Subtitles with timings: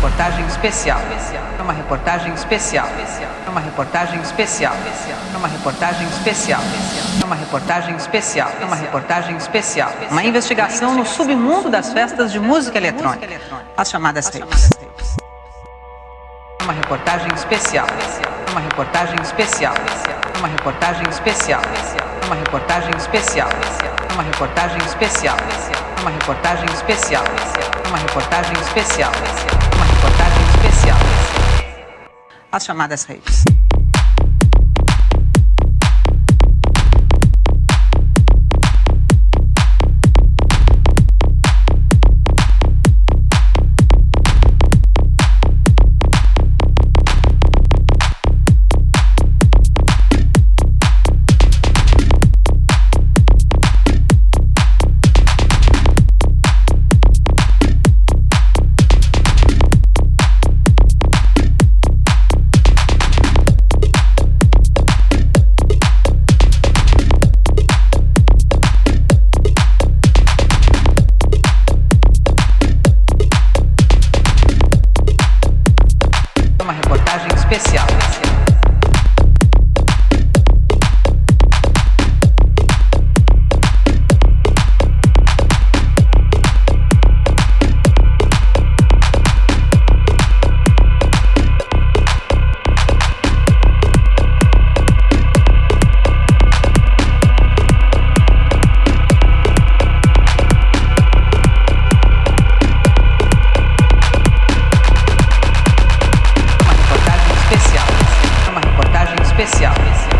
[0.00, 0.98] reportagem especial.
[1.58, 2.88] É uma reportagem especial.
[3.46, 4.74] É uma reportagem especial.
[5.34, 6.62] É uma reportagem especial.
[7.20, 8.50] É uma reportagem especial.
[8.58, 9.92] É uma reportagem especial.
[10.10, 13.28] Uma investigação no submundo das festas de música eletrônica.
[13.76, 14.70] As chamadas raves.
[16.60, 17.86] É uma reportagem especial.
[18.50, 19.74] Uma reportagem especial.
[20.38, 21.60] Uma reportagem especial.
[22.26, 23.48] Uma reportagem especial.
[24.14, 25.36] Uma reportagem especial.
[26.00, 27.24] Uma reportagem especial.
[27.88, 29.12] Uma reportagem especial.
[29.76, 30.98] Uma reportagem especial.
[32.50, 33.59] As chamadas raves.
[77.52, 77.84] especial.
[77.98, 78.29] especial.
[109.40, 110.19] especial.